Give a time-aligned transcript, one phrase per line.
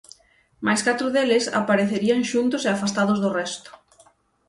[0.65, 3.69] Mais catro deles aparecerían xuntos e afastados do resto.